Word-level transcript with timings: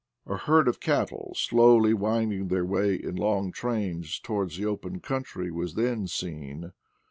A 0.25 0.35
herd 0.35 0.67
of 0.67 0.79
cattle, 0.79 1.31
slowly 1.35 1.93
winding 1.93 2.47
their 2.47 2.65
way 2.65 2.95
in 2.95 3.15
long 3.17 3.51
trains 3.51 4.17
towards 4.19 4.57
the 4.57 4.65
open 4.65 4.99
country, 4.99 5.51
was 5.51 5.75
then 5.75 6.07
seen. 6.07 6.71